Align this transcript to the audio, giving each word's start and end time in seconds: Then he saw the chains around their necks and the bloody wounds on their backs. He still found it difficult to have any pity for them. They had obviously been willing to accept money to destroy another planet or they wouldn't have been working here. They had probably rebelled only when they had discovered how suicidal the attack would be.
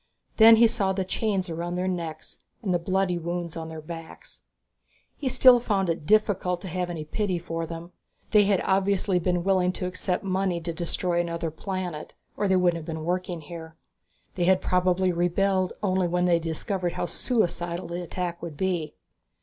Then 0.37 0.55
he 0.55 0.65
saw 0.65 0.93
the 0.93 1.05
chains 1.05 1.47
around 1.47 1.75
their 1.75 1.87
necks 1.87 2.39
and 2.63 2.73
the 2.73 2.79
bloody 2.79 3.19
wounds 3.19 3.55
on 3.55 3.69
their 3.69 3.83
backs. 3.83 4.41
He 5.15 5.29
still 5.29 5.59
found 5.59 5.89
it 5.89 6.07
difficult 6.07 6.59
to 6.61 6.67
have 6.69 6.89
any 6.89 7.05
pity 7.05 7.37
for 7.37 7.67
them. 7.67 7.91
They 8.31 8.45
had 8.45 8.61
obviously 8.61 9.19
been 9.19 9.43
willing 9.43 9.71
to 9.73 9.85
accept 9.85 10.23
money 10.23 10.59
to 10.61 10.73
destroy 10.73 11.21
another 11.21 11.51
planet 11.51 12.15
or 12.35 12.47
they 12.47 12.55
wouldn't 12.55 12.77
have 12.79 12.83
been 12.95 13.05
working 13.05 13.41
here. 13.41 13.75
They 14.33 14.45
had 14.45 14.59
probably 14.59 15.11
rebelled 15.11 15.73
only 15.83 16.07
when 16.07 16.25
they 16.25 16.33
had 16.41 16.41
discovered 16.41 16.93
how 16.93 17.05
suicidal 17.05 17.85
the 17.87 18.01
attack 18.01 18.41
would 18.41 18.57
be. 18.57 18.95